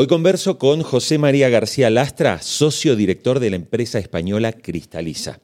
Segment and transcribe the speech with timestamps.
[0.00, 5.40] Hoy converso con José María García Lastra, socio director de la empresa española Cristaliza.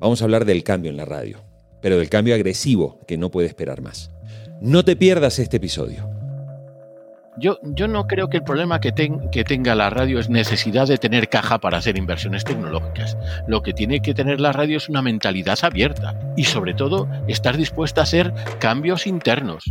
[0.00, 1.44] Vamos a hablar del cambio en la radio,
[1.82, 4.10] pero del cambio agresivo que no puede esperar más.
[4.62, 6.08] No te pierdas este episodio.
[7.36, 8.94] Yo, yo no creo que el problema que,
[9.30, 13.14] que tenga la radio es necesidad de tener caja para hacer inversiones tecnológicas.
[13.46, 17.58] Lo que tiene que tener la radio es una mentalidad abierta y sobre todo estar
[17.58, 19.64] dispuesta a hacer cambios internos.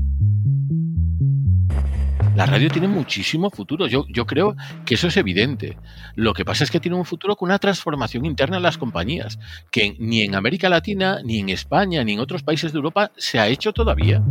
[2.36, 3.88] La radio tiene muchísimo futuro.
[3.88, 5.78] Yo, yo creo que eso es evidente.
[6.16, 9.39] Lo que pasa es que tiene un futuro con una transformación interna en las compañías,
[9.71, 13.40] que ni en América Latina, ni en España, ni en otros países de Europa se
[13.40, 14.21] ha hecho todavía.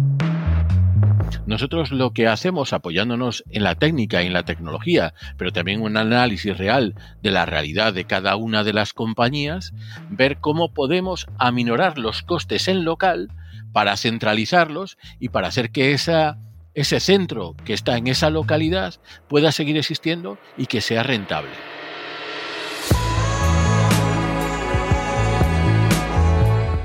[1.46, 5.96] Nosotros lo que hacemos apoyándonos en la técnica y en la tecnología, pero también un
[5.96, 9.72] análisis real de la realidad de cada una de las compañías,
[10.10, 13.30] ver cómo podemos aminorar los costes en local
[13.72, 16.38] para centralizarlos y para hacer que esa
[16.74, 18.94] ese centro que está en esa localidad
[19.28, 21.52] pueda seguir existiendo y que sea rentable.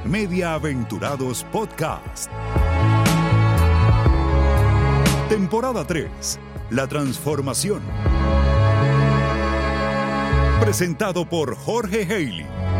[0.05, 2.31] Media Aventurados Podcast.
[5.29, 6.39] Temporada 3.
[6.71, 7.83] La transformación.
[10.59, 12.78] Presentado por Jorge Haley.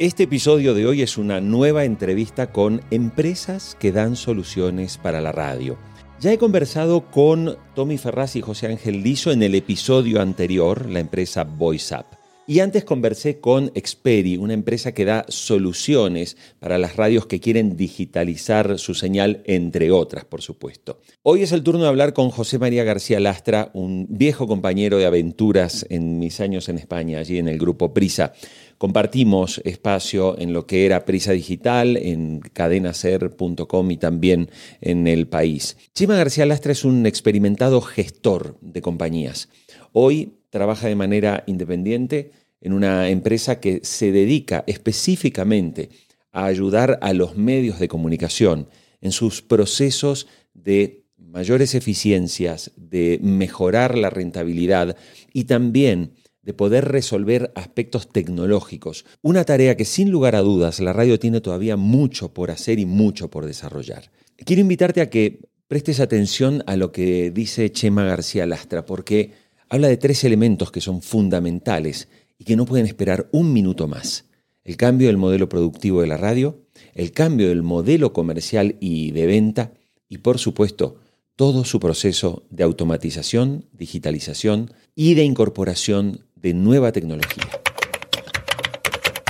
[0.00, 5.30] Este episodio de hoy es una nueva entrevista con empresas que dan soluciones para la
[5.30, 5.76] radio.
[6.22, 11.00] Ya he conversado con Tommy Ferraz y José Ángel Lizo en el episodio anterior, la
[11.00, 12.09] empresa VoiceUp.
[12.50, 17.76] Y antes conversé con Experi, una empresa que da soluciones para las radios que quieren
[17.76, 21.00] digitalizar su señal, entre otras, por supuesto.
[21.22, 25.06] Hoy es el turno de hablar con José María García Lastra, un viejo compañero de
[25.06, 28.32] aventuras en mis años en España, allí en el grupo Prisa.
[28.78, 35.76] Compartimos espacio en lo que era Prisa Digital, en cadenaser.com y también en el país.
[35.94, 39.50] Chima García Lastra es un experimentado gestor de compañías.
[39.92, 45.90] Hoy trabaja de manera independiente en una empresa que se dedica específicamente
[46.32, 48.68] a ayudar a los medios de comunicación
[49.00, 54.96] en sus procesos de mayores eficiencias, de mejorar la rentabilidad
[55.32, 56.12] y también
[56.42, 59.04] de poder resolver aspectos tecnológicos.
[59.22, 62.86] Una tarea que sin lugar a dudas la radio tiene todavía mucho por hacer y
[62.86, 64.10] mucho por desarrollar.
[64.44, 69.32] Quiero invitarte a que prestes atención a lo que dice Chema García Lastra, porque
[69.68, 72.08] habla de tres elementos que son fundamentales
[72.40, 74.24] y que no pueden esperar un minuto más.
[74.64, 76.64] El cambio del modelo productivo de la radio,
[76.94, 79.72] el cambio del modelo comercial y de venta
[80.08, 80.96] y por supuesto
[81.36, 87.44] todo su proceso de automatización, digitalización y de incorporación de nueva tecnología.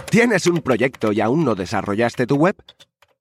[0.08, 2.56] ¿Tienes un proyecto y aún no desarrollaste tu web?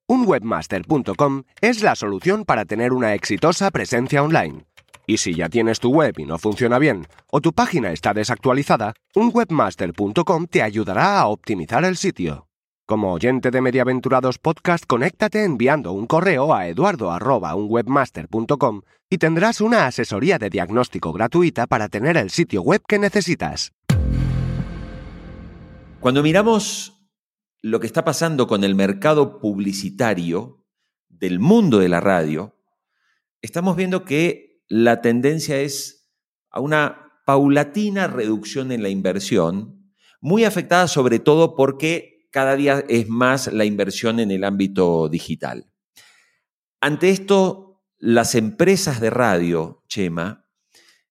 [0.06, 4.64] Un webmaster.com es la solución para tener una exitosa presencia online.
[5.10, 8.94] Y si ya tienes tu web y no funciona bien, o tu página está desactualizada,
[9.16, 12.46] un webmaster.com te ayudará a optimizar el sitio.
[12.86, 20.38] Como oyente de Mediaventurados Podcast, conéctate enviando un correo a eduardo.unwebmaster.com y tendrás una asesoría
[20.38, 23.72] de diagnóstico gratuita para tener el sitio web que necesitas.
[25.98, 27.02] Cuando miramos
[27.62, 30.64] lo que está pasando con el mercado publicitario
[31.08, 32.54] del mundo de la radio,
[33.42, 36.08] estamos viendo que la tendencia es
[36.48, 43.08] a una paulatina reducción en la inversión, muy afectada sobre todo porque cada día es
[43.08, 45.72] más la inversión en el ámbito digital.
[46.80, 50.46] Ante esto, las empresas de radio, Chema,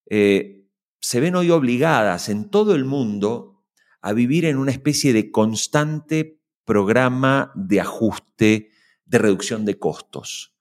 [0.10, 0.66] eh,
[1.02, 3.66] se ven hoy obligadas en todo el mundo
[4.02, 8.72] a vivir en una especie de constante programa de ajuste,
[9.06, 10.56] de reducción de costos.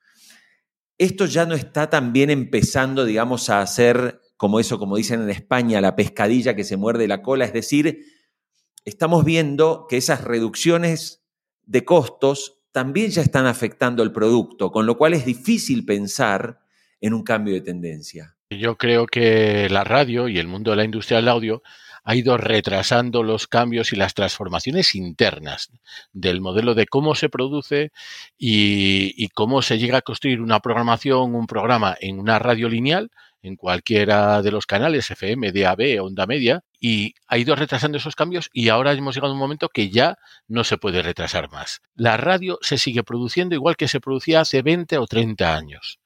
[0.99, 5.81] Esto ya no está también empezando, digamos, a hacer como eso, como dicen en España,
[5.81, 8.05] la pescadilla que se muerde la cola, es decir,
[8.85, 11.25] estamos viendo que esas reducciones
[11.63, 16.61] de costos también ya están afectando el producto, con lo cual es difícil pensar
[17.01, 18.37] en un cambio de tendencia.
[18.51, 21.63] Yo creo que la radio y el mundo de la industria del audio
[22.09, 25.71] ha ido retrasando los cambios y las transformaciones internas
[26.15, 27.93] del modelo de cómo se produce
[28.39, 33.11] y, cómo se llega a construir una programación, un programa en una radio lineal,
[33.43, 38.49] en cualquiera de los canales FM, DAB, onda media, y ha ido retrasando esos cambios
[38.55, 40.17] y ahora hemos llegado a un momento que ya
[40.47, 41.83] no se puede retrasar más.
[41.95, 46.01] La radio se sigue produciendo igual que se producía hace 20 o 30 años.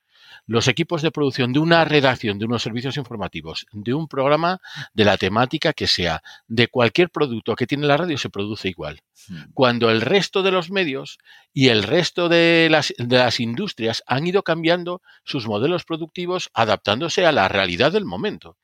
[0.47, 4.61] Los equipos de producción de una redacción, de unos servicios informativos, de un programa,
[4.93, 9.01] de la temática que sea, de cualquier producto que tiene la radio, se produce igual.
[9.29, 9.43] Hmm.
[9.55, 11.19] Cuando el resto de los medios
[11.53, 17.25] y el resto de las, de las industrias han ido cambiando sus modelos productivos adaptándose
[17.27, 18.57] a la realidad del momento.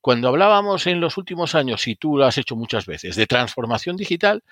[0.00, 3.96] Cuando hablábamos en los últimos años, y tú lo has hecho muchas veces, de transformación
[3.96, 4.42] digital,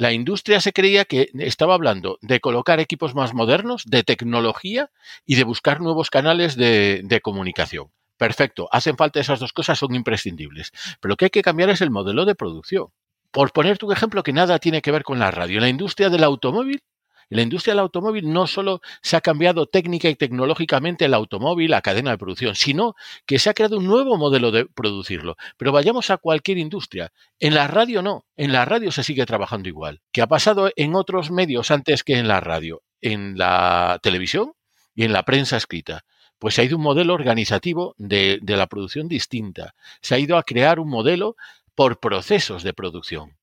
[0.00, 4.90] la industria se creía que estaba hablando de colocar equipos más modernos, de tecnología
[5.26, 7.88] y de buscar nuevos canales de, comunicación.
[8.16, 10.72] Perfecto, hacen falta esas dos cosas, son imprescindibles.
[11.00, 12.86] Pero lo que hay que cambiar es el modelo de producción.
[13.30, 16.24] Por ponerte un ejemplo que nada tiene que ver con la radio, la industria del
[16.24, 16.82] automóvil
[17.30, 21.80] la industria del automóvil no solo se ha cambiado técnica y tecnológicamente el automóvil, la
[21.80, 22.94] cadena de producción, sino
[23.24, 25.36] que se ha creado un nuevo modelo de producirlo.
[25.56, 27.12] Pero vayamos a cualquier industria.
[27.38, 30.02] En la radio no, en la radio se sigue trabajando igual.
[30.12, 32.82] ¿Qué ha pasado en otros medios antes que en la radio?
[33.00, 34.52] En la televisión
[34.94, 36.04] y en la prensa escrita
[36.40, 39.74] pues se ha ido un modelo organizativo de, la producción distinta.
[40.00, 41.36] Se ha ido a crear un modelo
[41.74, 43.36] por procesos de producción.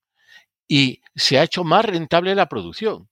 [0.67, 3.07] Y se ha hecho más rentable la producción.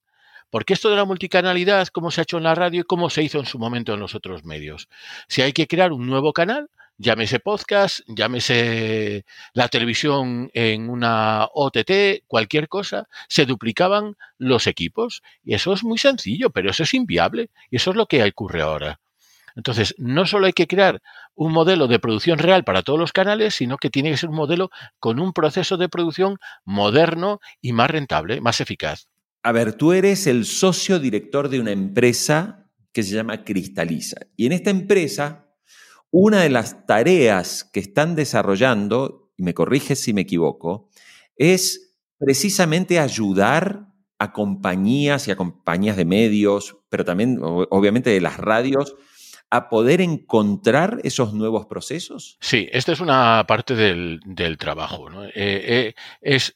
[0.56, 3.22] Porque esto de la multicanalidad, cómo se ha hecho en la radio y cómo se
[3.22, 4.88] hizo en su momento en los otros medios.
[5.28, 12.24] Si hay que crear un nuevo canal, llámese podcast, llámese la televisión en una OTT,
[12.26, 15.24] cualquier cosa, se duplicaban los equipos.
[15.44, 17.50] Y eso es muy sencillo, pero eso es inviable.
[17.70, 19.02] Y eso es lo que ocurre ahora.
[19.58, 21.02] Entonces, no solo hay que crear
[21.34, 24.38] un modelo de producción real para todos los canales, sino que tiene que ser un
[24.38, 29.10] modelo con un proceso de producción moderno y más rentable, más eficaz.
[29.46, 34.22] A ver, tú eres el socio director de una empresa que se llama Cristaliza.
[34.36, 35.52] Y en esta empresa,
[36.10, 40.90] una de las tareas que están desarrollando, y me corriges si me equivoco,
[41.36, 48.38] es precisamente ayudar a compañías y a compañías de medios, pero también obviamente de las
[48.38, 48.96] radios,
[49.52, 52.40] a poder encontrar esos nuevos procesos?
[52.42, 55.08] Sí, esta es una parte del, trabajo.
[55.24, 56.56] Eh, eh, es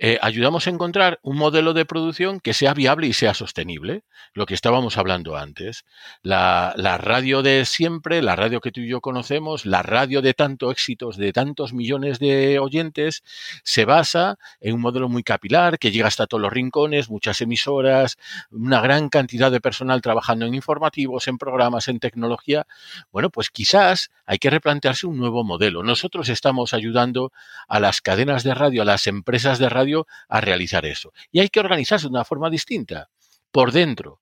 [0.00, 4.46] eh, ayudamos a encontrar un modelo de producción que sea viable y sea sostenible, lo
[4.46, 5.84] que estábamos hablando antes.
[6.22, 10.70] La, radio de siempre, la radio que tú y yo conocemos, la radio de tantos
[10.70, 13.24] éxitos, de tantos millones de oyentes,
[13.64, 18.18] se basa en un modelo muy capilar que llega hasta todos los rincones, muchas emisoras,
[18.50, 22.66] una gran cantidad de personal trabajando en informativos, en programas, en tecnología.
[23.10, 25.82] Bueno, pues quizás hay que replantearse un nuevo modelo.
[25.82, 27.32] Nosotros estamos ayudando
[27.66, 29.87] a las cadenas de radio, a las empresas de radio,
[30.28, 31.12] a realizar eso.
[31.32, 33.08] Y hay que organizarse de una forma distinta,
[33.50, 34.20] por dentro.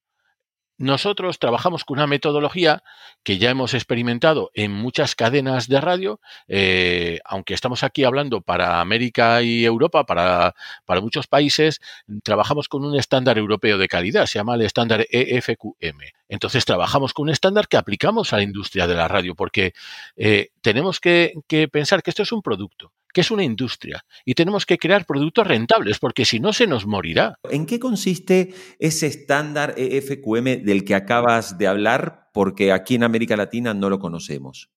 [0.79, 2.83] Nosotros trabajamos con una metodología
[3.23, 8.81] que ya hemos experimentado en muchas cadenas de radio, eh, aunque estamos aquí hablando para
[8.83, 10.55] América y Europa, para,
[10.85, 11.81] para muchos países,
[12.23, 15.99] trabajamos con un estándar europeo de calidad, se llama el estándar EFQM.
[16.29, 19.73] Entonces trabajamos con un estándar que aplicamos a la industria de la radio, porque
[20.17, 21.33] eh, tenemos que
[21.73, 25.47] pensar que esto es un producto que es una industria y tenemos que crear productos
[25.47, 27.39] rentables porque si no se nos morirá.
[27.51, 32.29] ¿En qué consiste ese estándar EFQM del que acabas de hablar?
[32.35, 34.69] Porque aquí en América Latina no lo conocemos.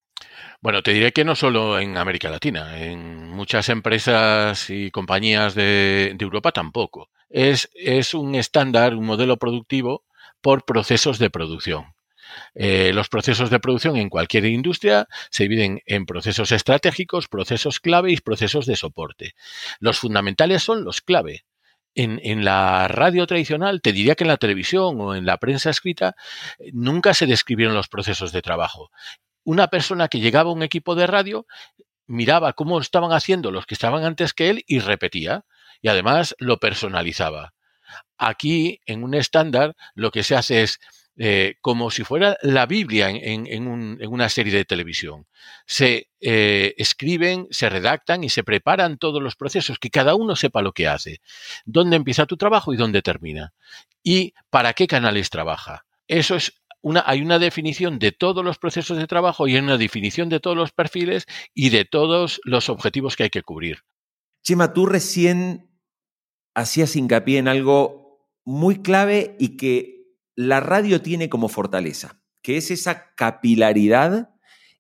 [0.62, 6.16] Bueno, te diré que no solo en América Latina, en muchas empresas y compañías de,
[6.18, 7.10] Europa tampoco.
[7.30, 10.06] Es, es un estándar, un modelo productivo
[10.40, 11.88] por procesos de producción.
[12.56, 18.12] Eh, los procesos de producción en cualquier industria se dividen en procesos estratégicos, procesos clave
[18.12, 19.36] y procesos de soporte.
[19.80, 21.46] Los fundamentales son los clave.
[21.96, 25.72] En, en, la radio tradicional, te diría que en la televisión o en la prensa
[25.72, 26.16] escrita,
[26.72, 28.92] nunca se describieron los procesos de trabajo.
[29.44, 31.48] Una persona que llegaba a un equipo de radio
[32.10, 35.46] miraba cómo estaban haciendo los que estaban antes que él y repetía.
[35.82, 37.54] Y además lo personalizaba.
[38.18, 40.80] Aquí, en un estándar, lo que se hace es
[41.22, 45.28] eh, como si fuera la Biblia en, una serie de televisión.
[45.66, 50.62] Se eh, escriben, se redactan y se preparan todos los procesos, que cada uno sepa
[50.62, 51.20] lo que hace,
[51.66, 53.52] dónde empieza tu trabajo y dónde termina,
[54.02, 55.86] y para qué canales trabaja.
[56.08, 56.54] Eso es
[57.04, 60.56] hay una definición de todos los procesos de trabajo y hay una definición de todos
[60.56, 63.80] los perfiles y de todos los objetivos que hay que cubrir.
[64.42, 65.70] Chima, tú recién
[66.56, 69.99] hacías hincapié en algo muy clave y que
[70.40, 74.30] la radio tiene como fortaleza, que es esa capilaridad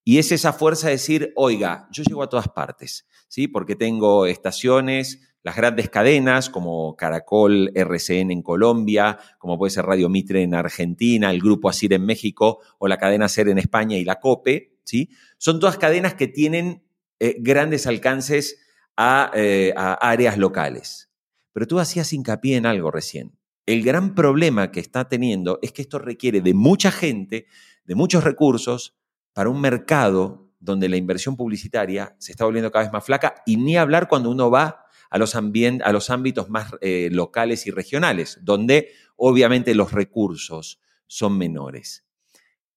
[0.05, 3.49] y es esa fuerza de decir, oiga, yo llego a todas partes, ¿sí?
[3.49, 10.07] Porque tengo estaciones, las grandes cadenas como Caracol, RCN en Colombia, como puede ser Radio
[10.07, 14.05] Mitre en Argentina, el Grupo Asir en México o la cadena Ser en España y
[14.05, 15.09] la COPE, ¿sí?
[15.37, 16.85] Son todas cadenas que tienen
[17.19, 18.61] eh, grandes alcances
[18.95, 21.09] a, eh, a áreas locales.
[21.51, 23.38] Pero tú hacías hincapié en algo recién.
[23.69, 27.45] El gran problema que está teniendo es que esto requiere de mucha gente,
[27.85, 28.97] de muchos recursos
[29.31, 33.57] para un mercado donde la inversión publicitaria se está volviendo cada vez más flaca y
[33.57, 39.75] ni hablar cuando uno va a los, ámbitos más eh, locales y regionales, donde obviamente
[39.75, 42.07] los recursos son menores.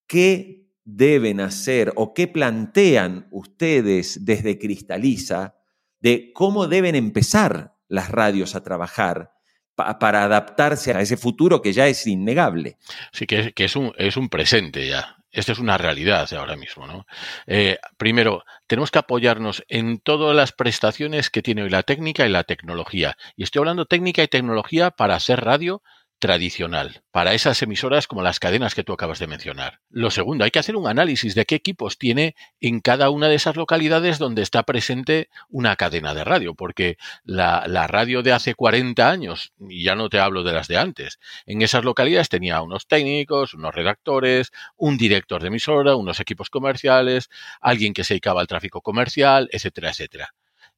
[0.06, 5.56] ¿Qué deben hacer o qué plantean ustedes desde Cristaliza
[6.00, 9.32] de cómo deben empezar las radios a trabajar
[9.74, 12.76] para adaptarse a ese futuro que ya es innegable?
[13.12, 15.16] Sí, que, es, un, es un presente ya.
[15.30, 16.86] Esto es una realidad ahora mismo.
[16.86, 17.06] ¿no?
[17.46, 22.28] Eh, primero, tenemos que apoyarnos en todas las prestaciones que tiene hoy la técnica y
[22.28, 23.16] la tecnología.
[23.34, 25.82] Y estoy hablando técnica y tecnología para hacer radio
[26.22, 29.80] tradicional para esas emisoras como las cadenas que tú acabas de mencionar.
[29.90, 33.34] Lo segundo, hay que hacer un análisis de qué equipos tiene en cada una de
[33.34, 39.10] esas localidades donde está presente una cadena de radio, porque la, radio de hace 40
[39.10, 42.86] años, y ya no te hablo de las de antes, en esas localidades tenía unos
[42.86, 48.46] técnicos, unos redactores, un director de emisora, unos equipos comerciales, alguien que se dedicaba al
[48.46, 50.34] tráfico comercial, etcétera, etcétera.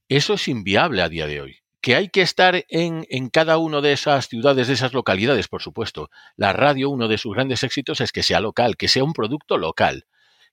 [0.09, 3.83] Eso es inviable a día de hoy que hay que estar en, en, cada una
[3.83, 6.09] de esas ciudades, de esas localidades, por supuesto.
[6.35, 9.59] La radio, uno de sus grandes éxitos es que sea local, que sea un producto
[9.59, 10.07] local,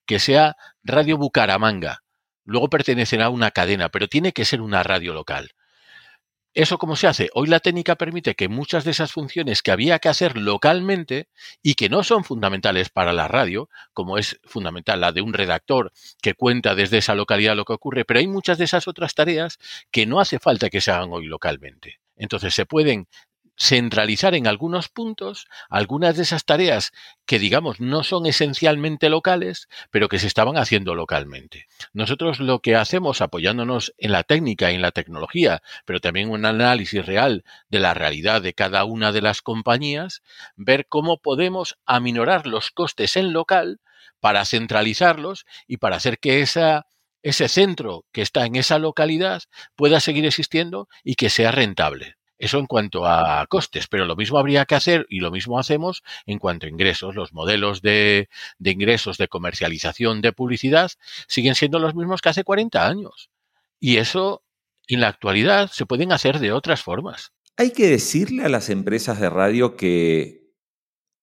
[0.04, 2.02] que sea Radio Bucaramanga.
[2.44, 5.52] Luego pertenecerá a una cadena, pero tiene que ser una radio local.
[6.54, 7.30] ¿Eso cómo se hace?
[7.32, 11.28] Hoy la técnica permite que muchas de esas funciones que había que hacer localmente
[11.62, 15.92] y que no son fundamentales para la radio, como es fundamental la de un redactor
[16.20, 19.58] que cuenta desde esa localidad lo que ocurre, pero hay muchas de esas otras tareas
[19.90, 22.00] que no hace falta que se hagan hoy localmente.
[22.16, 23.08] Entonces se pueden
[23.62, 26.90] centralizar en algunos puntos algunas de esas tareas
[27.26, 31.68] que, digamos, no son esencialmente locales, pero que se estaban haciendo localmente.
[31.92, 36.44] Nosotros lo que hacemos apoyándonos en la técnica y en la tecnología, pero también un
[36.44, 40.22] análisis real de la realidad de cada una de las compañías,
[40.56, 43.80] ver cómo podemos aminorar los costes en local
[44.18, 49.44] para centralizarlos y para hacer que ese centro que está en esa localidad
[49.76, 52.16] pueda seguir existiendo y que sea rentable.
[52.42, 56.02] Eso en cuanto a costes, pero lo mismo habría que hacer y lo mismo hacemos
[56.26, 57.14] en cuanto a ingresos.
[57.14, 60.90] Los modelos de, ingresos de comercialización de publicidad
[61.28, 63.30] siguen siendo los mismos que hace 40 años.
[63.78, 64.42] Y eso
[64.88, 67.32] en la actualidad se pueden hacer de otras formas.
[67.56, 70.50] Hay que decirle a las empresas de radio que,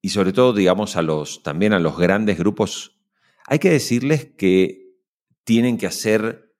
[0.01, 2.97] y sobre todo, digamos, a los, también a los grandes grupos,
[3.45, 4.95] hay que decirles que
[5.43, 6.55] tienen que hacer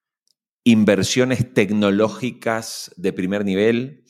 [0.66, 4.04] inversiones tecnológicas de primer nivel,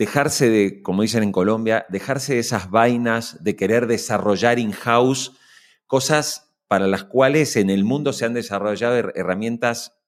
[0.00, 5.32] dejarse de, como dicen en Colombia, dejarse de esas vainas de querer desarrollar in-house
[5.86, 10.00] cosas para las cuales en el mundo se han desarrollado herramientas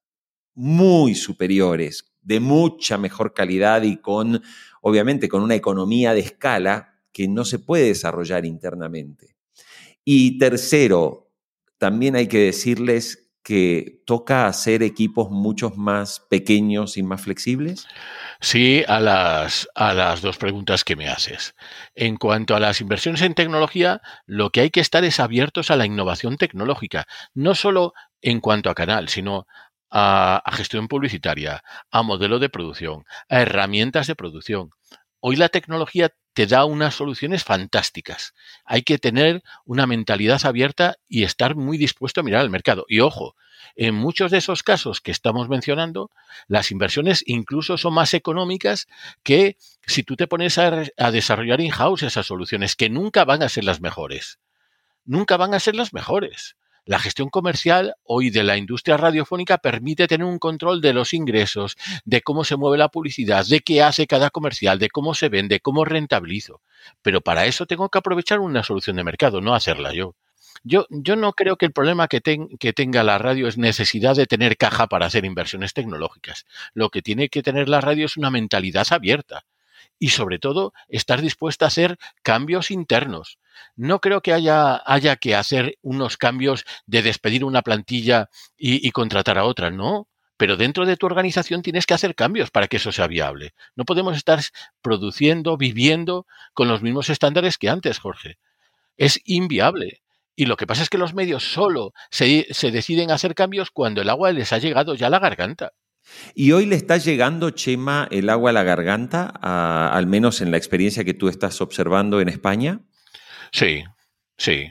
[0.54, 4.42] muy superiores, de mucha mejor calidad y con,
[4.80, 9.36] obviamente, con una economía de escala que no se puede desarrollar internamente.
[10.06, 11.30] Y tercero,
[11.76, 17.86] también hay que decirles que toca hacer equipos mucho más pequeños y más flexibles.
[18.40, 21.54] Sí, a las, a las dos preguntas que me haces.
[21.94, 25.76] En cuanto a las inversiones en tecnología, lo que hay que estar es abiertos a
[25.76, 29.46] la innovación tecnológica, no solo en cuanto a canal, sino
[29.90, 34.70] a, a gestión publicitaria, a modelo de producción, a herramientas de producción.
[35.24, 38.34] Hoy la tecnología te da unas soluciones fantásticas.
[38.64, 42.86] Hay que tener una mentalidad abierta y estar muy dispuesto a mirar al mercado.
[42.88, 43.36] Y ojo,
[43.76, 46.10] en muchos de esos casos que estamos mencionando,
[46.48, 48.88] las inversiones incluso son más económicas
[49.22, 53.62] que si tú te pones a, desarrollar in-house esas soluciones, que nunca van a ser
[53.62, 54.40] las mejores.
[55.04, 56.56] Nunca van a ser las mejores.
[56.84, 61.76] La gestión comercial hoy de la industria radiofónica permite tener un control de los ingresos,
[62.04, 65.60] de cómo se mueve la publicidad, de qué hace cada comercial, de cómo se vende,
[65.60, 66.60] cómo rentabilizo.
[67.00, 70.16] Pero para eso tengo que aprovechar una solución de mercado, no hacerla yo.
[70.64, 74.26] Yo, yo no creo que el problema que, que tenga la radio es necesidad de
[74.26, 76.46] tener caja para hacer inversiones tecnológicas.
[76.74, 79.44] Lo que tiene que tener la radio es una mentalidad abierta
[80.00, 83.38] y sobre todo estar dispuesta a hacer cambios internos.
[83.76, 89.38] No creo que haya, haya que hacer unos cambios de despedir una plantilla y, contratar
[89.38, 90.08] a otra, no.
[90.36, 93.54] Pero dentro de tu organización tienes que hacer cambios para que eso sea viable.
[93.76, 94.40] No podemos estar
[94.80, 98.38] produciendo, viviendo con los mismos estándares que antes, Jorge.
[98.96, 100.02] Es inviable.
[100.34, 104.08] Y lo que pasa es que los medios solo se, deciden hacer cambios cuando el
[104.08, 105.72] agua les ha llegado ya a la garganta.
[106.34, 110.56] ¿Y hoy le está llegando, Chema, el agua a la garganta, al menos en la
[110.56, 112.80] experiencia que tú estás observando en España?
[113.52, 113.84] Sí,
[114.36, 114.70] sí.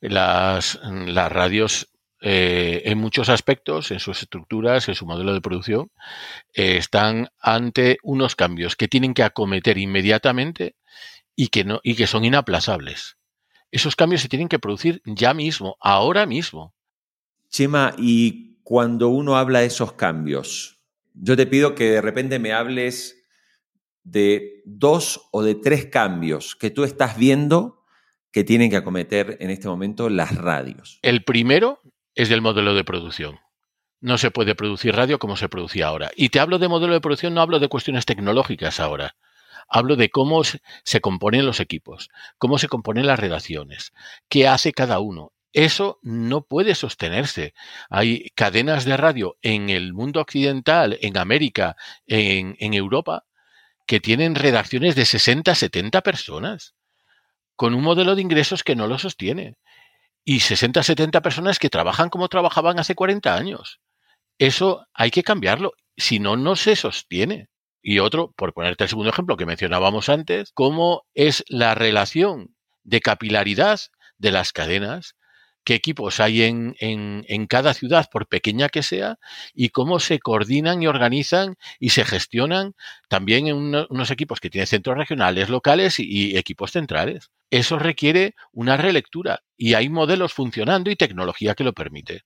[0.00, 1.88] Las, las radios,
[2.20, 5.90] eh, en muchos aspectos, en sus estructuras, en su modelo de producción,
[6.54, 10.74] eh, están ante unos cambios que tienen que acometer inmediatamente
[11.36, 13.16] y que, no, y que son inaplazables.
[13.70, 16.74] Esos cambios se tienen que producir ya mismo, ahora mismo.
[17.48, 20.78] Chema, y cuando uno habla de esos cambios,
[21.14, 23.16] yo te pido que de repente me hables
[24.02, 27.79] de dos o de tres cambios que tú estás viendo
[28.32, 30.98] que tienen que acometer en este momento las radios.
[31.02, 31.80] El primero
[32.14, 33.40] es del modelo de producción.
[34.00, 36.10] No se puede producir radio como se producía ahora.
[36.16, 39.16] Y te hablo de modelo de producción, no hablo de cuestiones tecnológicas ahora.
[39.68, 42.08] Hablo de cómo se componen los equipos,
[42.38, 43.92] cómo se componen las redacciones,
[44.28, 45.32] qué hace cada uno.
[45.52, 47.54] Eso no puede sostenerse.
[47.88, 53.24] Hay cadenas de radio en el mundo occidental, en América, en, en Europa,
[53.86, 56.74] que tienen redacciones de 60, 70 personas,
[57.60, 59.58] con un modelo de ingresos que no lo sostiene.
[60.24, 63.80] Y 60, 70 personas que trabajan como trabajaban hace 40 años.
[64.38, 67.50] Eso hay que cambiarlo, si no, no se sostiene.
[67.82, 73.02] Y otro, por ponerte el segundo ejemplo que mencionábamos antes, cómo es la relación de
[73.02, 73.78] capilaridad
[74.16, 75.14] de las cadenas,
[75.62, 79.18] qué equipos hay en, en, cada ciudad, por pequeña que sea,
[79.52, 82.72] y cómo se coordinan y organizan y se gestionan
[83.10, 83.56] también en
[83.90, 87.30] unos equipos que tienen centros regionales, locales y equipos centrales.
[87.50, 92.22] Eso requiere una relectura y hay modelos funcionando y tecnología que lo permite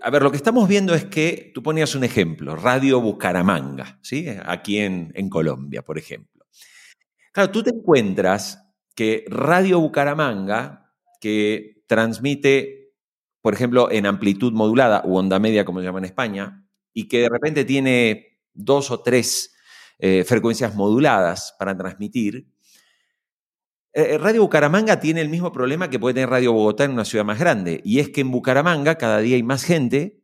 [0.00, 4.26] a ver, lo que estamos viendo es que tú ponías un ejemplo, Radio Bucaramanga, ¿sí?
[4.44, 6.46] Aquí en, Colombia, por ejemplo.
[7.32, 8.62] Claro, tú te encuentras
[8.94, 12.92] que Radio Bucaramanga, que transmite,
[13.40, 17.20] por ejemplo, en amplitud modulada u onda media, como se llama en España, y que
[17.20, 19.54] de repente tiene dos o tres
[19.98, 22.46] eh, frecuencias moduladas para transmitir,
[23.96, 27.06] eh, eh, Radio Bucaramanga tiene el mismo problema que puede tener Radio Bogotá en una
[27.06, 30.20] ciudad más grande, y es que en Bucaramanga cada día hay más gente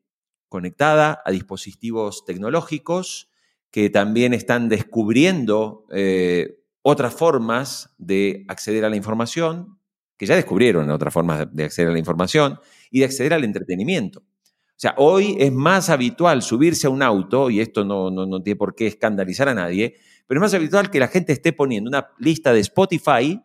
[0.50, 3.30] conectada a dispositivos tecnológicos
[3.70, 9.78] que también están descubriendo eh, otras formas de acceder a la información,
[10.18, 12.60] que ya descubrieron otras formas de acceder a la información
[12.90, 14.20] y de acceder al entretenimiento.
[14.20, 18.42] O sea, hoy es más habitual subirse a un auto, y esto no, no, no
[18.42, 21.88] tiene por qué escandalizar a nadie, pero es más habitual que la gente esté poniendo
[21.88, 23.40] una lista de Spotify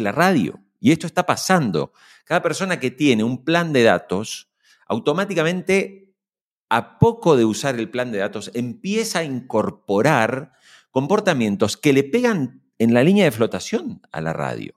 [0.00, 0.62] la radio.
[0.80, 1.92] Y esto está pasando.
[2.24, 4.50] Cada persona que tiene un plan de datos,
[4.86, 6.14] automáticamente,
[6.68, 10.52] a poco de usar el plan de datos, empieza a incorporar
[10.90, 14.74] comportamientos que le pegan en la línea de flotación a la radio.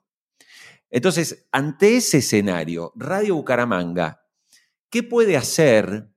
[0.89, 4.25] Entonces, ante ese escenario, Radio Bucaramanga,
[4.89, 6.09] ¿qué puede hacer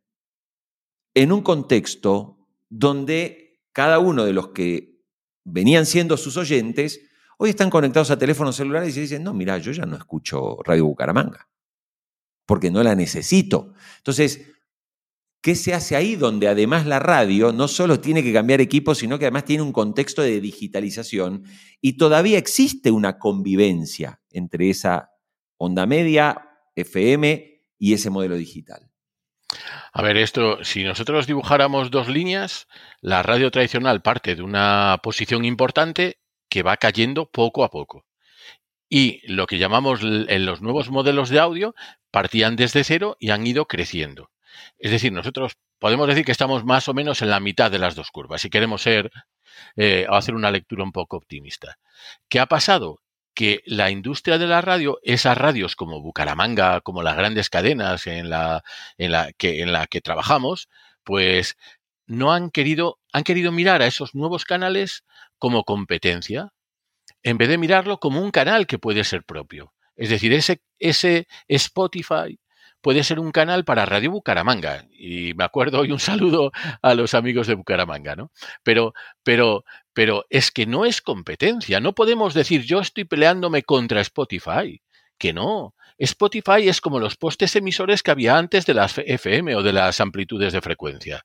[1.15, 5.03] en un contexto donde cada uno de los que
[5.45, 7.01] venían siendo sus oyentes
[7.39, 10.87] Hoy están conectados a teléfonos celulares y dicen, no, mira, yo ya no escucho Radio
[10.87, 11.49] Bucaramanga,
[12.47, 13.75] porque no la necesito.
[13.99, 14.53] Entonces,
[15.41, 19.19] ¿qué se hace ahí donde además la radio no solo tiene que cambiar equipos, sino
[19.19, 21.45] que además tiene un contexto de digitalización
[21.81, 25.11] y todavía existe una convivencia entre esa
[25.57, 28.91] onda media, FM y ese modelo digital?
[29.93, 32.67] A ver, esto, si nosotros dibujáramos dos líneas,
[33.01, 36.22] la radio tradicional parte de una posición importante
[36.53, 38.05] que va cayendo poco a poco.
[38.87, 41.75] Y lo que llamamos en los nuevos modelos de audio
[42.11, 44.31] partían desde cero y han ido creciendo.
[44.79, 47.95] Es decir, nosotros podemos decir que estamos más o menos en la mitad de las
[47.95, 49.11] dos curvas, si queremos ser
[49.77, 51.79] eh, hacer una lectura un poco optimista.
[52.29, 52.99] ¿Qué ha pasado?
[53.33, 58.27] Que la industria de la radio, esas radios como Bucaramanga, como las grandes cadenas en
[58.27, 60.69] en la, que, en la que trabajamos,
[61.03, 61.57] pues
[62.07, 65.03] no han querido, han querido mirar a esos nuevos canales
[65.43, 66.53] como competencia,
[67.25, 69.75] en vez de mirarlo como un canal que puede ser propio.
[69.97, 72.39] Es decir, ese, ese Spotify
[72.81, 74.87] puede ser un canal para Radio Bucaramanga.
[74.97, 78.31] Y me acuerdo hoy un saludo a los amigos de Bucaramanga, ¿no?
[78.63, 78.93] Pero,
[79.25, 81.81] pero, pero es que no es competencia.
[81.81, 84.81] No podemos decir yo estoy peleándome contra Spotify.
[85.19, 85.75] Que no.
[85.99, 90.01] Spotify es como los postes emisores que había antes de las FM o de las
[90.01, 91.25] amplitudes de frecuencia.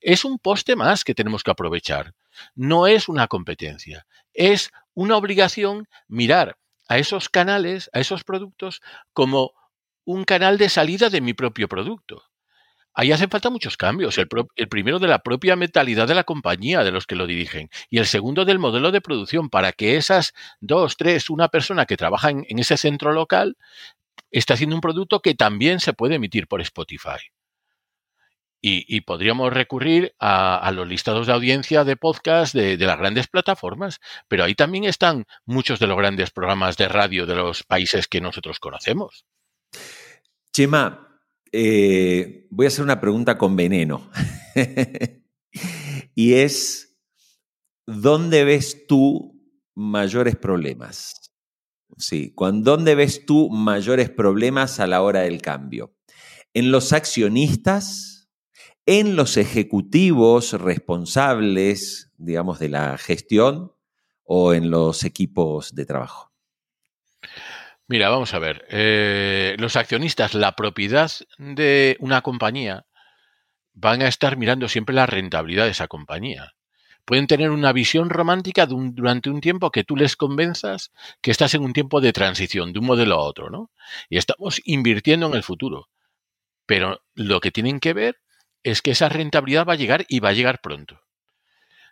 [0.00, 2.14] Es un poste más que tenemos que aprovechar
[2.54, 6.56] no es una competencia, es una obligación mirar
[6.88, 8.80] a esos canales, a esos productos,
[9.12, 9.52] como
[10.04, 12.22] un canal de salida de mi propio producto.
[12.94, 14.18] Ahí hacen falta muchos cambios.
[14.18, 14.26] El,
[14.68, 18.06] primero de la propia mentalidad de la compañía, de los que lo dirigen, y el
[18.06, 22.44] segundo del modelo de producción, para que esas dos, tres, una persona que trabaja en,
[22.48, 23.56] en ese centro local
[24.30, 27.18] esté haciendo un producto que también se puede emitir por Spotify.
[28.60, 34.42] Y, podríamos recurrir a, los listados de audiencia de podcast de, las grandes plataformas, pero
[34.42, 38.58] ahí también están muchos de los grandes programas de radio de los países que nosotros
[38.58, 39.24] conocemos.
[40.52, 44.10] Chema, eh, voy a hacer una pregunta con veneno.
[46.16, 46.98] y es,
[47.86, 49.40] ¿dónde ves tú
[49.76, 51.27] mayores problemas?
[51.96, 55.94] Sí, ¿dónde ves tú mayores problemas a la hora del cambio?
[56.54, 58.28] ¿En los accionistas?
[58.86, 63.72] ¿En los ejecutivos responsables, digamos, de la gestión?
[64.22, 66.32] ¿O en los equipos de trabajo?
[67.86, 68.66] Mira, vamos a ver.
[68.70, 72.86] Eh, los accionistas, la propiedad de una compañía,
[73.72, 76.52] van a estar mirando siempre la rentabilidad de esa compañía
[77.08, 80.92] pueden tener una visión romántica durante un tiempo que tú les convenzas
[81.22, 83.70] que estás en un tiempo de transición de un modelo a otro, ¿no?
[84.10, 85.88] Y estamos invirtiendo en el futuro.
[86.66, 88.18] Pero lo que tienen que ver
[88.62, 91.00] es que esa rentabilidad va a llegar y va a llegar pronto.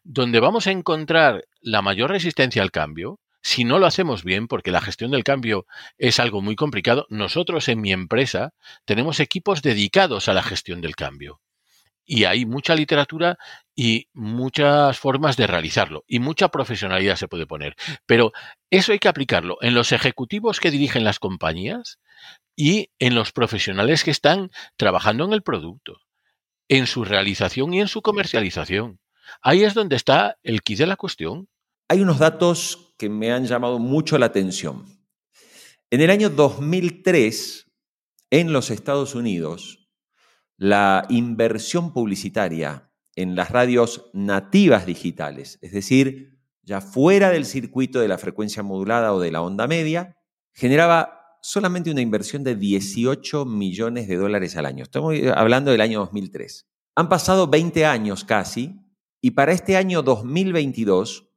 [0.05, 4.71] Donde vamos a encontrar la mayor resistencia al cambio, si no lo hacemos bien, porque
[4.71, 5.65] la gestión del cambio
[5.97, 8.53] es algo muy complicado, nosotros en mi empresa
[8.85, 11.41] tenemos equipos dedicados a la gestión del cambio
[12.07, 13.37] y hay mucha literatura
[13.75, 17.77] y muchas formas de realizarlo y mucha profesionalidad se puede poner.
[18.07, 18.33] Pero
[18.71, 21.99] eso hay que aplicarlo en los ejecutivos que dirigen las compañías
[22.55, 26.01] y en los profesionales que están trabajando en el producto,
[26.69, 29.01] en su realización y en su comercialización.
[29.43, 31.49] Ahí es donde está el quid de la cuestión.
[31.89, 34.87] Hay unos datos que me han llamado mucho la atención.
[35.91, 37.71] En el año 2003,
[38.31, 39.86] en los Estados Unidos,
[40.57, 48.09] la inversión publicitaria en las radios nativas digitales, es decir, ya fuera del circuito de
[48.09, 50.17] la frecuencia modulada o de la onda media,
[50.53, 54.83] generaba solamente una inversión de 18 millones de dólares al año.
[54.83, 56.67] Estamos hablando del año 2003.
[56.97, 58.81] Han pasado 20 años casi
[59.21, 61.31] y para este año 2022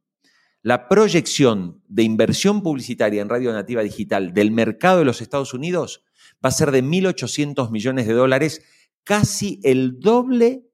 [0.62, 6.04] la proyección de inversión publicitaria en radio nativa digital del mercado de los Estados Unidos
[6.44, 8.62] va a ser de 1.800 millones de dólares
[9.04, 10.70] casi el doble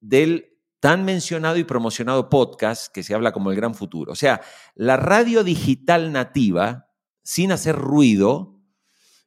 [0.00, 4.10] del tan mencionado y promocionado podcast que se habla como el gran futuro.
[4.10, 4.40] O sea,
[4.74, 6.88] la radio digital nativa,
[7.22, 8.60] sin hacer ruido,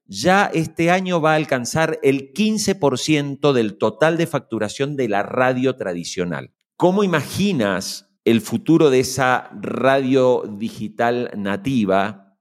[0.05, 5.77] ya este año va a alcanzar el 15% del total de facturación de la radio
[5.77, 6.53] tradicional.
[6.75, 12.37] ¿Cómo imaginas el futuro de esa radio digital nativa?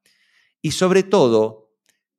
[0.60, 1.72] Y sobre todo,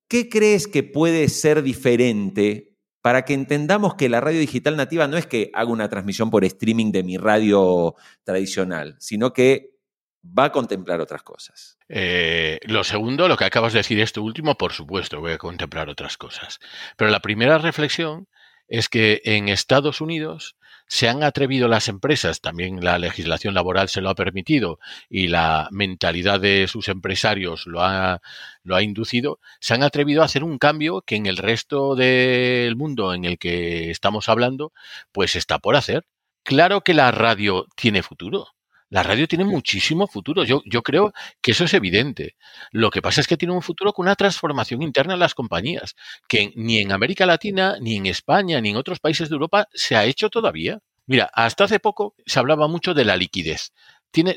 [0.07, 2.74] ¿qué crees que puede ser diferente
[3.05, 6.43] para que entendamos que la radio digital nativa no es que haga una transmisión por
[6.43, 9.75] streaming de mi radio tradicional, sino que
[10.23, 11.77] va a contemplar otras cosas.
[11.87, 15.87] Eh, lo segundo, lo que acabas de decir, esto último, por supuesto, voy a contemplar
[15.87, 16.59] otras cosas.
[16.97, 18.27] Pero la primera reflexión
[18.67, 20.55] es que en Estados Unidos
[20.87, 25.67] se han atrevido las empresas, también la legislación laboral se lo ha permitido y la
[25.71, 28.21] mentalidad de sus empresarios lo ha,
[28.63, 32.75] lo ha inducido, se han atrevido a hacer un cambio que en el resto del
[32.75, 34.73] mundo en el que estamos hablando,
[35.11, 36.05] pues está por hacer.
[36.43, 38.54] Claro que la radio tiene futuro.
[38.89, 40.43] La radio tiene muchísimo futuro.
[40.43, 42.35] Yo, creo que eso es evidente.
[42.71, 45.95] Lo que pasa es que tiene un futuro con una transformación interna en las compañías,
[46.27, 49.95] que ni en América Latina, ni en España, ni en otros países de Europa se
[49.95, 50.79] ha hecho todavía.
[51.07, 53.71] Mira, hasta hace poco se hablaba mucho de la liquidez.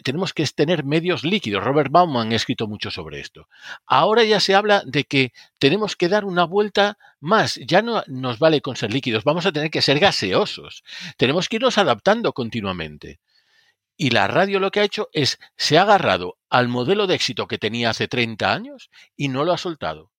[0.02, 1.62] Tenemos que tener medios líquidos.
[1.62, 3.48] Robert Bauman ha escrito mucho sobre esto.
[3.86, 7.60] Ahora ya se habla de que tenemos que dar una vuelta más.
[7.64, 10.82] Ya no nos vale con ser líquidos, vamos a tener que ser gaseosos.
[11.16, 13.20] Tenemos que irnos adaptando continuamente.
[14.00, 17.48] Y la radio lo que ha hecho es, se ha agarrado al modelo de éxito
[17.48, 20.12] que tenía hace 30 años y no lo ha soltado.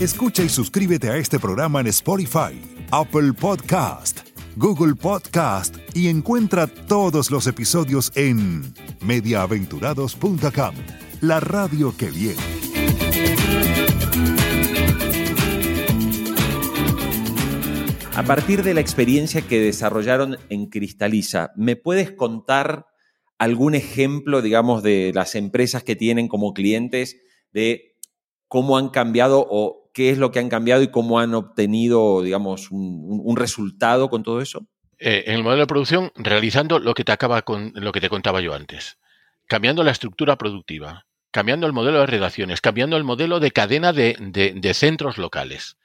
[0.00, 7.30] Escucha y suscríbete a este programa en Spotify, Apple Podcast, Google Podcast y encuentra todos
[7.30, 10.74] los episodios en mediaaventurados.com,
[11.20, 12.53] la radio que viene.
[18.16, 22.86] A partir de la experiencia que desarrollaron en Cristaliza, ¿me puedes contar
[23.38, 27.20] algún ejemplo, digamos, de las empresas que tienen como clientes
[27.52, 27.96] de
[28.46, 32.70] cómo han cambiado o qué es lo que han cambiado y cómo han obtenido, digamos,
[32.70, 34.64] un, resultado con todo eso?
[35.00, 38.08] Eh, en el modelo de producción, realizando lo que te acaba con lo que te
[38.08, 38.96] contaba yo antes,
[39.48, 44.70] cambiando la estructura productiva, cambiando el modelo de redacciones, cambiando el modelo de cadena de
[44.72, 45.78] centros locales.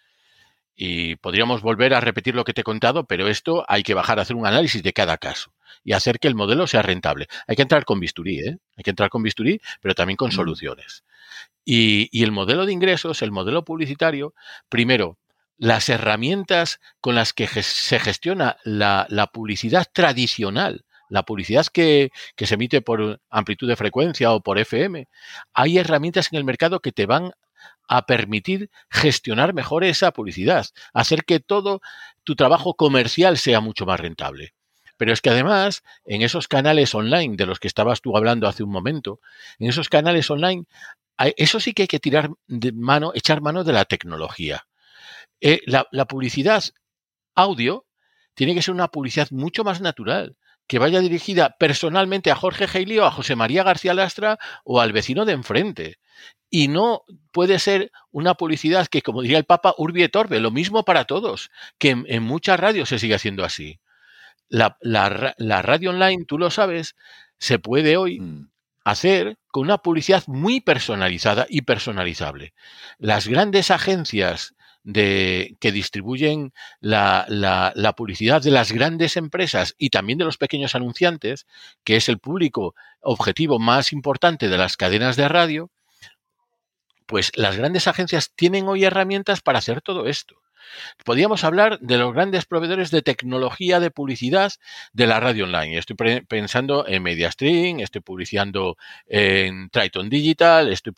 [0.82, 4.18] Y podríamos volver a repetir lo que te he contado, pero esto hay que bajar
[4.18, 5.52] a hacer un análisis de cada caso
[5.84, 7.28] y hacer que el modelo sea rentable.
[7.48, 8.60] Hay que entrar con bisturí, ¿eh?
[8.78, 11.04] Hay que entrar con bisturí, pero también con soluciones.
[11.66, 14.34] Y, el modelo de ingresos, el modelo publicitario,
[14.70, 15.18] primero,
[15.58, 22.54] las herramientas con las que se gestiona la, publicidad tradicional, la publicidad que, que, se
[22.54, 25.10] emite por amplitud de frecuencia o por FM,
[25.54, 27.34] hay herramientas en el mercado que te van
[27.90, 31.82] a permitir gestionar mejor esa publicidad, hacer que todo
[32.24, 34.54] tu trabajo comercial sea mucho más rentable.
[34.96, 38.64] Pero es que además, en esos canales online de los que estabas tú hablando hace
[38.64, 39.20] un momento,
[39.58, 40.66] en esos canales online,
[41.36, 44.68] eso sí que hay que tirar de mano, echar mano de la tecnología.
[45.42, 46.64] Eh, la, la publicidad
[47.34, 47.86] audio
[48.36, 50.38] tiene que ser una publicidad mucho más natural
[50.70, 54.94] que vaya dirigida personalmente a Jorge Heili o a José María García Lastra o al
[54.94, 55.98] vecino de enfrente.
[56.52, 57.02] Y no
[57.32, 61.06] puede ser una publicidad que, como diría el Papa, urbi et orbe, lo mismo para
[61.06, 63.80] todos, que en, muchas radios se sigue haciendo así.
[64.48, 64.78] La,
[65.64, 66.96] radio online, tú lo sabes,
[67.40, 68.52] se puede hoy mm.
[68.84, 72.54] hacer con una publicidad muy personalizada y personalizable.
[73.00, 80.20] Las grandes agencias de, que distribuyen la, la, publicidad de las grandes empresas y también
[80.20, 81.46] de los pequeños anunciantes,
[81.84, 85.70] que es el público objetivo más importante de las cadenas de radio,
[87.06, 90.36] pues las grandes agencias tienen hoy herramientas para hacer todo esto.
[91.06, 94.52] Podríamos hablar de los grandes proveedores de tecnología de publicidad
[94.94, 95.78] de la radio online.
[95.78, 95.96] Estoy
[96.28, 100.94] pensando en MediaStream, estoy publicando en Triton Digital, estoy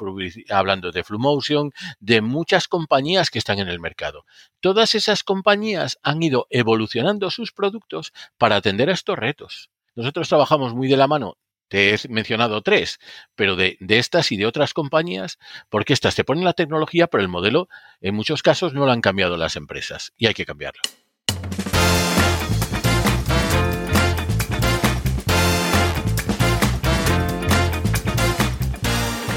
[0.50, 4.26] hablando de FluMotion, de muchas compañías que están en el mercado.
[4.60, 9.70] Todas esas compañías han ido evolucionando sus productos para atender a estos retos.
[9.96, 11.38] Nosotros trabajamos muy de la mano
[11.72, 13.00] te he mencionado tres,
[13.34, 17.30] pero de, estas y de otras compañías, porque estas te ponen la tecnología, pero el
[17.30, 17.70] modelo
[18.02, 20.82] en muchos casos no lo han cambiado las empresas y hay que cambiarlo.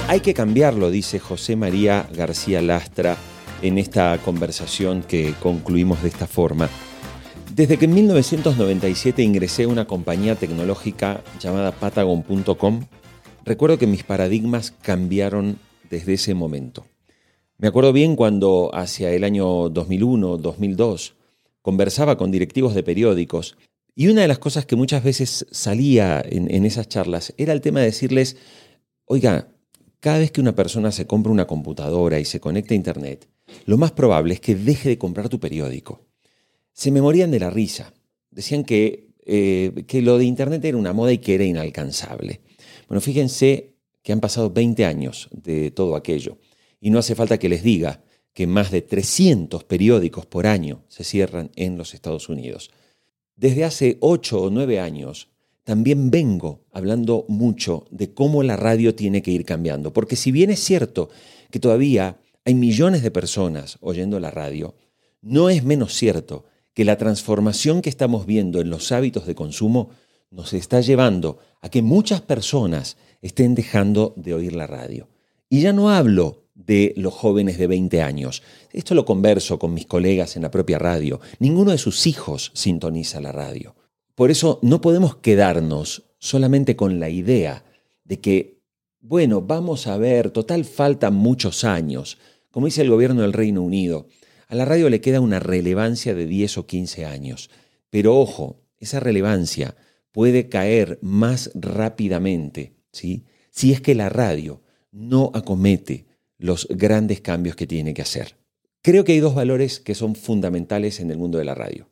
[0.09, 3.17] Hay que cambiarlo, dice José María García Lastra
[3.63, 6.69] en esta conversación que concluimos de esta forma.
[7.55, 12.87] Desde que en 1997 ingresé a una compañía tecnológica llamada Patagon.com,
[13.45, 16.85] recuerdo que mis paradigmas cambiaron desde ese momento.
[17.59, 21.15] Me acuerdo bien cuando hacia el año 2001, 2002,
[21.63, 23.57] conversaba con directivos de periódicos
[23.95, 27.61] y una de las cosas que muchas veces salía en, en esas charlas era el
[27.61, 28.37] tema de decirles,
[29.05, 29.47] oiga,
[30.01, 33.29] cada vez que una persona se compra una computadora y se conecta a Internet,
[33.65, 36.01] lo más probable es que deje de comprar tu periódico
[36.75, 37.95] se me morían de la risa.
[38.31, 42.43] Decían que, eh, que lo de Internet era una moda y que era inalcanzable.
[42.89, 46.37] Bueno, fíjense que han pasado 20 años de todo aquello
[46.81, 48.03] y no hace falta que les diga
[48.35, 52.71] que más de 300 periódicos por año se cierran en los Estados Unidos.
[53.37, 55.29] Desde hace 8 o 9 años
[55.63, 60.51] también vengo hablando mucho de cómo la radio tiene que ir cambiando, porque si bien
[60.51, 61.09] es cierto
[61.51, 64.75] que todavía hay millones de personas oyendo la radio,
[65.23, 69.91] no es menos cierto que la transformación que estamos viendo en los hábitos de consumo
[70.31, 75.09] nos está llevando a que muchas personas estén dejando de oír la radio.
[75.49, 78.43] Y ya no hablo de los jóvenes de 20 años.
[78.73, 81.21] Esto lo converso con mis colegas en la propia radio.
[81.39, 83.75] Ninguno de sus hijos sintoniza la radio.
[84.15, 87.65] Por eso no podemos quedarnos solamente con la idea
[88.05, 88.61] de que,
[89.01, 92.19] bueno, vamos a ver, total faltan muchos años,
[92.51, 94.07] como dice el gobierno del Reino Unido.
[94.55, 97.51] A la radio le queda una relevancia de 10 o 15 años.
[97.91, 99.75] Pero ojo, esa relevancia
[100.13, 103.25] puede caer más rápidamente ¿sí?
[103.51, 104.63] si es que la radio
[104.93, 106.07] no acomete
[106.39, 108.37] los grandes cambios que tiene que hacer.
[108.81, 111.91] Creo que hay dos valores que son fundamentales en el mundo de la radio.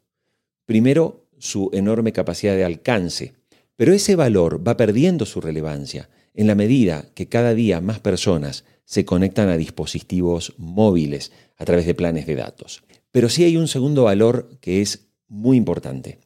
[0.64, 3.33] Primero, su enorme capacidad de alcance,
[3.75, 8.64] pero ese valor va perdiendo su relevancia en la medida que cada día más personas
[8.85, 12.83] se conectan a dispositivos móviles a través de planes de datos.
[13.11, 16.21] Pero sí hay un segundo valor que es muy importante,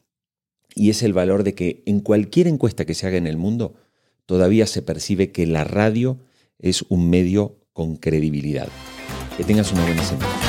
[0.77, 3.75] y es el valor de que en cualquier encuesta que se haga en el mundo,
[4.27, 6.19] todavía se percibe que la radio
[6.59, 8.69] es un medio con credibilidad.
[9.37, 10.46] Que tengas una buena semana.